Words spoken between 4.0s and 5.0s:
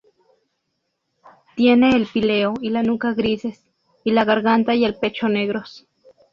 y la garganta y el